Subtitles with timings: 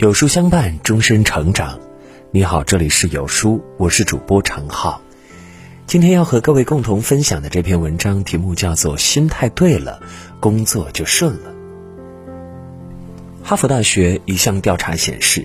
[0.00, 1.78] 有书相伴，终身成长。
[2.30, 5.02] 你好，这里是有书，我是主播常浩。
[5.86, 10.00] 今天要和各位共同分享的这篇文章题目叫做《心态对了，
[10.40, 11.52] 工作就顺了》。
[13.44, 15.44] 哈佛大学一项调查显示，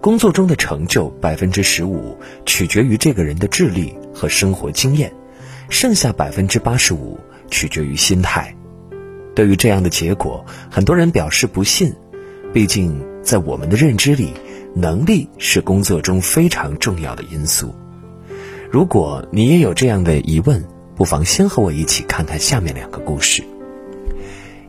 [0.00, 2.16] 工作中的成就百分之十五
[2.46, 5.12] 取决于这个人的智力和生活经验，
[5.68, 7.20] 剩下百分之八十五
[7.50, 8.56] 取决于心态。
[9.34, 11.94] 对于这样的结果，很多人表示不信，
[12.54, 12.98] 毕竟。
[13.24, 14.34] 在我们的认知里，
[14.74, 17.74] 能力是工作中非常重要的因素。
[18.70, 20.62] 如果你也有这样的疑问，
[20.94, 23.42] 不妨先和我一起看看下面两个故事。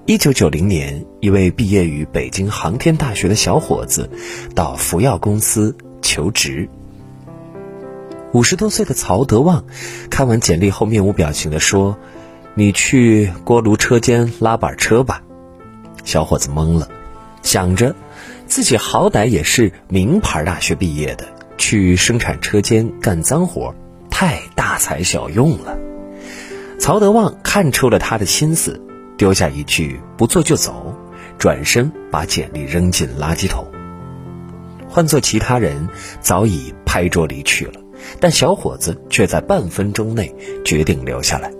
[0.05, 4.09] 一九九零年，一位毕业于北京航天大学的小伙子
[4.53, 6.69] 到福耀公司求职。
[8.31, 9.65] 五十多岁的曹德旺
[10.09, 11.97] 看完简历后，面无表情地说
[12.55, 15.23] ：“你去锅炉车间拉板车吧。”
[16.05, 16.87] 小伙子懵了，
[17.41, 17.95] 想着。
[18.47, 23.73] 自己好歹也是名牌大学毕业的，去生产车间干脏活，
[24.09, 25.77] 太大材小用了。
[26.79, 28.79] 曹德旺看出了他的心思，
[29.17, 30.95] 丢下一句“不做就走”，
[31.39, 33.65] 转身把简历扔进垃圾桶。
[34.87, 35.89] 换做其他人，
[36.21, 37.81] 早已拍桌离去了，
[38.19, 41.51] 但小伙子却在半分钟内决定留下来。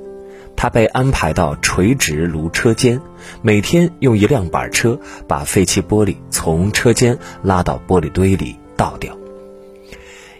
[0.66, 2.99] 他被安排到垂直炉车间，
[3.44, 9.16] 每天用一辆板车把废弃玻璃从车间拉到玻璃堆里倒掉。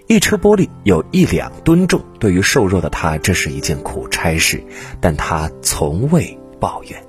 [0.08, 4.64] 一车玻璃有一两吨重，对于瘦弱的他，这是一件苦差事。
[5.00, 7.04] 但他从未抱怨，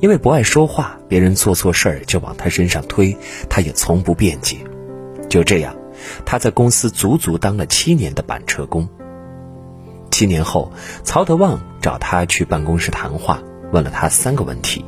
[0.00, 3.16] 因为不爱说话，别人做错事儿就往他身上推，
[3.48, 4.56] 他也从不辩解。
[5.28, 5.72] 就这样，
[6.24, 8.88] 他在公司足足当了七年的板车工。
[10.10, 10.72] 七年后，
[11.04, 14.84] 曹德旺找他去办公室谈话，问了他三个问题：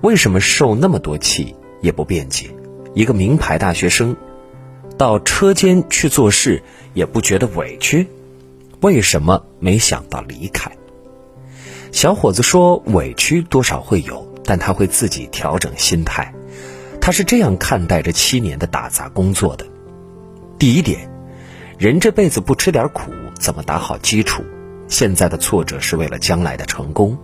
[0.00, 2.50] 为什么受那么多气也不辩解？
[2.94, 4.16] 一个名牌大学生，
[4.96, 8.08] 到车间去做事也不觉得委屈？
[8.80, 10.72] 为什么没想到离开？
[11.92, 16.34] 小伙子说：“委屈多少会有，但他会自己调整心态。
[17.00, 19.64] 他是这样看待这七年的打杂工作的。
[20.58, 21.08] 第一点，
[21.78, 24.42] 人这辈子不吃点苦。”怎么打好基础？
[24.88, 27.16] 现在的挫折是为了将来的成功。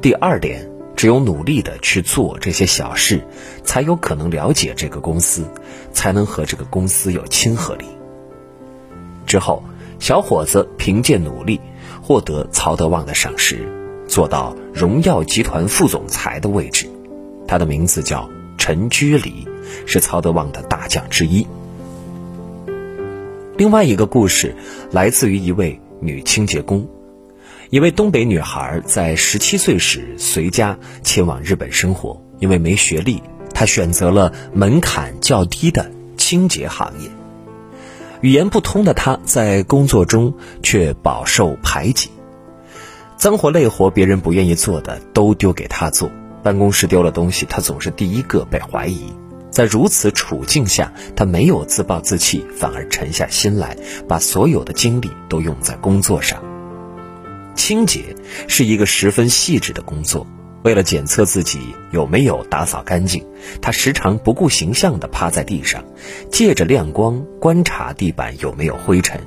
[0.00, 3.20] 第二点，只有努力的去做这些小事，
[3.64, 5.44] 才有可能了解这个公司，
[5.92, 7.84] 才能和这个公司有亲和力。
[9.26, 9.62] 之后，
[9.98, 11.60] 小伙子凭借努力
[12.00, 13.68] 获得曹德旺的赏识，
[14.06, 16.88] 做到荣耀集团副总裁的位置。
[17.46, 19.48] 他的名字叫陈居礼，
[19.84, 21.46] 是曹德旺的大将之一。
[23.56, 24.54] 另外一个故事
[24.92, 26.88] 来自于一位女清洁工，
[27.70, 33.22] 一位东北女孩在十七岁时随家前往日本生活，因为没学历，
[33.52, 37.10] 她选择了门槛较低的清洁行业。
[38.20, 42.10] 语言不通的她在工作中却饱受排挤，
[43.16, 46.10] 脏活累活别人不愿意做的都丢给她做，
[46.42, 49.12] 办公室丢了东西，她总是第一个被怀疑。
[49.58, 53.76] 在如此处境下，他没有自暴自弃，反而沉下心来，
[54.06, 56.40] 把所有的精力都用在工作上。
[57.56, 58.14] 清洁
[58.46, 60.28] 是一个十分细致的工作，
[60.62, 61.58] 为了检测自己
[61.90, 63.26] 有没有打扫干净，
[63.60, 65.82] 他时常不顾形象地趴在地上，
[66.30, 69.20] 借着亮光观察地板有没有灰尘。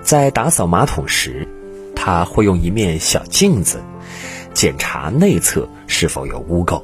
[0.00, 1.46] 在打扫马桶时，
[1.94, 3.82] 他会用一面小镜子
[4.54, 6.82] 检查内侧是否有污垢。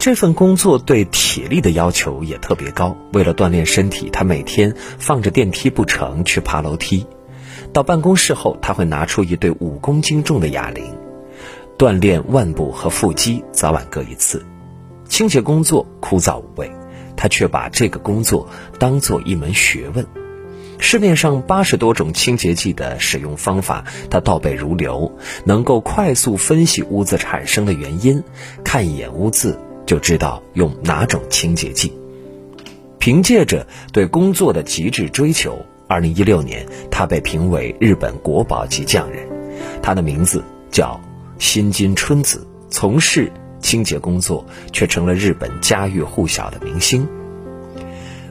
[0.00, 2.96] 这份工作对体力的要求也特别高。
[3.12, 7.06] 为了锻炼身体，他每天放着电梯不成去爬楼梯。
[7.74, 10.96] 到办公室后，他会拿出一对五公斤重的哑铃，
[11.76, 14.42] 锻炼腕部和腹肌，早晚各一次。
[15.06, 16.72] 清洁工作枯燥无味，
[17.14, 20.06] 他却把这个工作当做一门学问。
[20.78, 28.24] 市面上八十多种清洁剂的使用方法，他倒背如流，能够快速分析污渍产生的原因，
[28.64, 29.58] 看一眼污渍。
[29.90, 31.92] 就知道用哪种清洁剂。
[33.00, 35.58] 凭借着对工作的极致追求，
[35.88, 39.26] 二零一六年他被评为日本国宝级匠人。
[39.82, 41.00] 他的名字叫
[41.40, 47.04] 新津春子，从事清洁工作却成了日本家喻户晓的明星。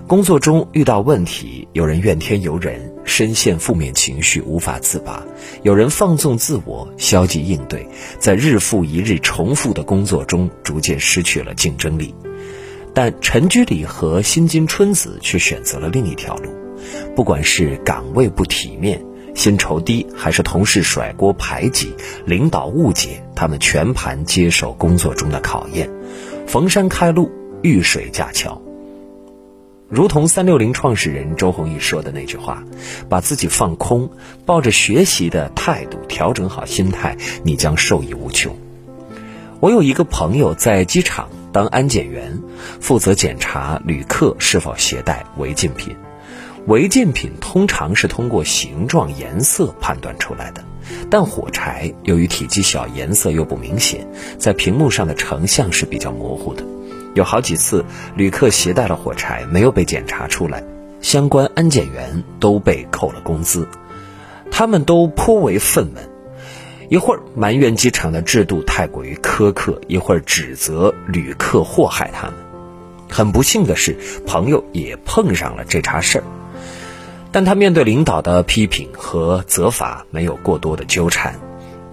[0.08, 5.26] 工作中遇到问题，有人怨天尤人，深陷负面情绪无法自拔；
[5.64, 7.86] 有人放纵自我，消极应对，
[8.20, 12.16] 在日复一日重复的工作中，逐渐失去了竞争力。
[12.94, 16.50] 但陈居里和新津春子却选择了另一条路，
[17.16, 19.04] 不管是岗位不体面、
[19.36, 21.94] 薪酬低，还是同事甩锅排挤、
[22.26, 25.90] 领导误解，他们全盘接受工作中的考验，
[26.48, 27.32] 逢山开路，
[27.64, 28.62] 遇水架桥。
[29.90, 32.64] 如同三六零创始人周鸿祎说的那句话
[33.10, 34.12] ：“把自己放空，
[34.46, 38.56] 抱着学习的态度，调整好心态，你将受益无穷。”
[39.60, 42.40] 我有一个朋友在机场当安检员，
[42.80, 45.96] 负责检查旅客是否携带违禁品。
[46.68, 50.64] 违禁品通常是通过形状、颜色判断出来的，
[51.10, 54.08] 但火柴由于体积小、颜色又不明显，
[54.38, 56.64] 在屏幕上的成像是比较模糊的。
[57.19, 57.83] 有好几次，
[58.16, 60.63] 旅客携带了火柴没有被检查出来，
[61.01, 63.68] 相关安检员都被扣了工资，
[64.50, 66.00] 他们都颇为愤懑，
[66.88, 72.36] 一会儿埋怨机场的制度太过于苛刻，一会儿指责旅客祸害他们。
[73.10, 76.24] 很不幸的是，朋友也碰上了这茬事儿。
[77.33, 81.38] 但他面对领导的批评和责罚，没有过多的纠缠，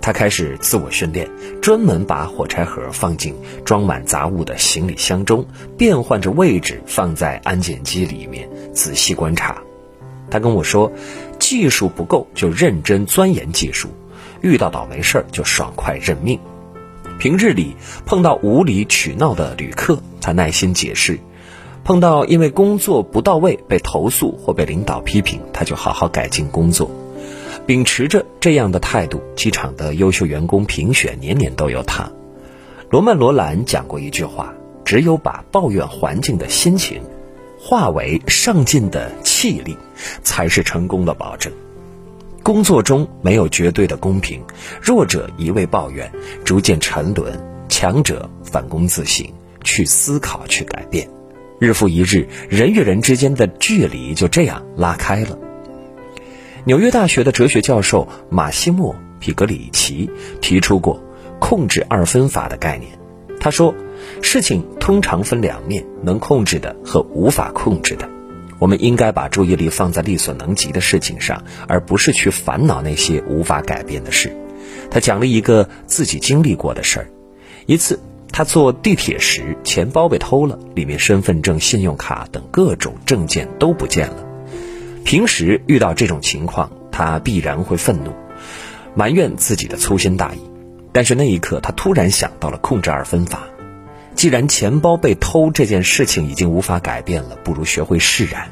[0.07, 1.29] 他开始自我训练，
[1.61, 5.45] 专门把火柴盒放进装满杂物的行李箱中，
[5.77, 9.61] 变换着位置放在安检机里面，仔细观察。
[10.31, 10.93] 他跟我说，
[11.41, 13.89] 技术不够就认真钻研技术，
[14.43, 16.39] 遇到倒霉事儿就爽快认命。
[17.19, 17.75] 平日里
[18.05, 21.19] 碰到无理取闹的旅客，他耐心解释。
[21.83, 26.89] 碰到因为工作不到位被投诉或被领导批评，他就好好改进工作。
[27.67, 32.09] 秉持着这样的态度，机场的优秀员工评选年年都有他。
[32.91, 34.55] 罗曼·罗兰讲过一句话
[34.85, 37.03] ：“只有把抱怨环境的心情
[37.59, 39.77] 化为上进的气力，
[40.23, 41.53] 才是成功的保证。”
[42.45, 44.41] 工作中没有绝对的公平，
[44.81, 46.09] 弱者一味抱怨，
[46.45, 47.33] 逐渐沉沦；
[47.69, 49.27] 强者反躬自省，
[49.65, 51.09] 去思考，去改变。
[51.59, 55.37] 日复一日，人与人之间的距离就这样拉开了。
[56.67, 60.11] 纽约大学的哲学教授马西莫·皮格里奇
[60.41, 61.01] 提出过
[61.39, 62.91] “控制二分法”的概念。
[63.39, 63.73] 他说
[64.21, 68.09] ：“事情通常分两面，能控制的和无法控制的。
[68.59, 74.37] 我们应该把注意力放在力所能及的事情上，而不是去烦恼那些无法改变的事。”
[74.91, 77.09] 他讲了一个自己经历过的事儿：
[77.67, 78.01] 一次。
[78.33, 84.26] 他坐地铁时，钱包被偷了，里面身份证、信用卡等各种证件都不见了。
[85.07, 88.11] 平时遇到这种情况，他必然会愤怒，
[88.97, 90.41] 埋怨自己的粗心大意。
[90.93, 93.45] 但是那一刻，他突然想到了控制二分法。
[94.17, 98.49] 既然钱包被偷这件事情已经无法改变了，不如学会释然。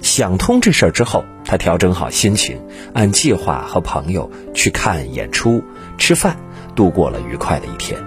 [0.00, 2.58] 想通这事儿之后，他调整好心情，
[2.94, 5.62] 按计划和朋友去看演出、
[5.98, 6.38] 吃饭，
[6.74, 8.02] 度过了愉快的一天。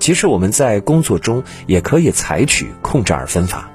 [0.00, 3.68] 其实我们在工作中也可以采取控制二分法。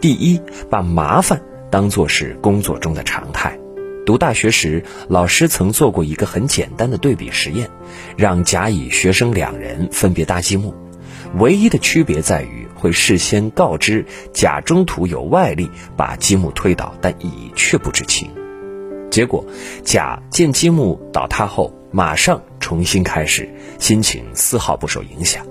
[0.00, 3.58] 第一，把麻烦当作是工作中的常态。
[4.04, 7.70] 读大学时，老师曾做过一个很简单的对比实验，
[8.16, 10.74] 让甲、乙学生两人分别搭积木，
[11.38, 18.30] 唯一的区别在于会事先告知甲中途有外力把积木推倒，但乙却不知情。
[19.10, 19.44] 结果，
[19.84, 25.46] 甲见积木倒塌后，马上重新开始，心情丝毫不受影响。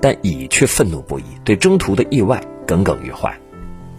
[0.00, 3.38] 但乙却愤怒不已，对中途的意外耿耿于怀。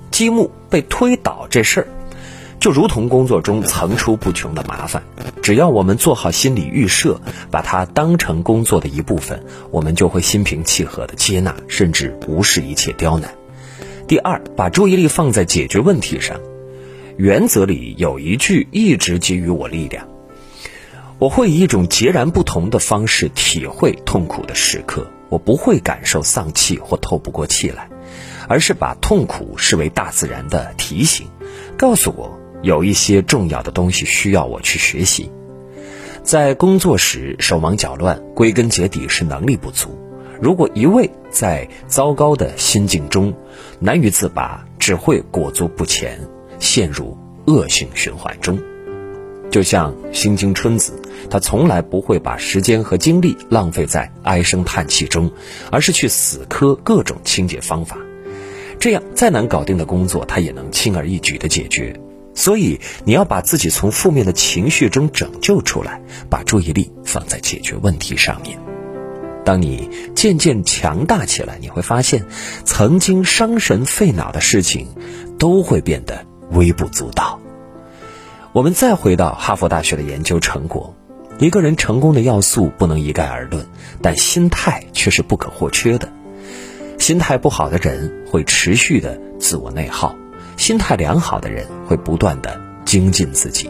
[0.10, 1.88] 积木被推倒这事儿，
[2.60, 5.04] 就如同工作中层出不穷的麻烦。
[5.42, 7.20] 只要我们做好心理预设，
[7.50, 13.34] 把它当成工作的一部分，我们就会心平气和的接纳，甚至无视一切刁难。
[14.08, 16.40] 第二，把注意力放在解决问题上。
[17.18, 20.08] 原则里有一句一直给予我力量：
[21.18, 25.08] 我会以一种截然不同的方式体会痛苦的时刻。
[25.30, 27.88] 我不会感受丧气或透不过气来，
[28.48, 31.28] 而是把痛苦视为大自然的提醒，
[31.80, 35.32] 告诉我有一些重要的东西需要我去学习。
[36.24, 39.98] 在工作时手忙脚乱，归根结底是能力不足。
[40.42, 43.34] 如果一味在糟糕的心境中
[43.80, 46.20] 难于自拔，只会裹足不前，
[46.60, 48.60] 陷入恶性循环中。
[49.50, 55.32] 就像心经春子，他从来不会把时间和精力浪费在唉声叹气中，
[55.72, 57.98] 而是去死磕各种清洁方法，
[58.80, 62.00] 这样再难搞定的工作，他也能轻而易举的解决。
[62.34, 68.58] 所以，你要把自己从负面的情绪中拯救出来，把注意力放在解决问题上面。
[69.44, 72.26] 当你渐渐强大起来，你会发现，
[72.64, 74.88] 曾经伤神费脑的事情，
[75.38, 77.42] 都会变得微不足道。
[78.54, 80.96] 我们再回到哈佛大学的研究成果，
[81.40, 83.66] 一个人成功的要素不能一概而论，
[84.02, 86.10] 但心态却是不可或缺的。
[87.00, 90.16] 心态不好的人会持续的自我内耗，
[90.58, 93.70] 心态良好的人会不断的精进自己。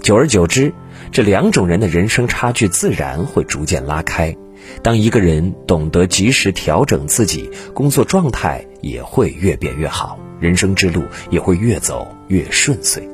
[0.00, 0.72] 久而久之，
[1.10, 4.34] 这两种人的人生差距自然会逐渐拉开。
[4.80, 10.18] 当一个人懂得及时调整自己，工作状态也会越变越好。
[10.40, 13.08] 人生之路也会越走越顺遂。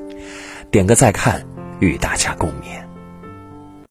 [0.71, 1.45] 点个再看，
[1.81, 2.88] 与大家共勉。